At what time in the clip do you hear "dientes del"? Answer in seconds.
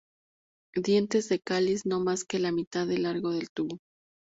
0.73-1.43